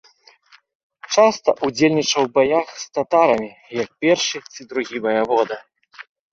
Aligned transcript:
Часта 1.15 1.49
ўдзельнічаў 1.67 2.21
у 2.29 2.31
баях 2.39 2.67
з 2.85 2.89
татарамі 2.97 3.49
як 3.83 3.89
першы 4.07 4.37
ці 4.51 4.61
другі 4.73 4.97
ваявода. 5.07 5.55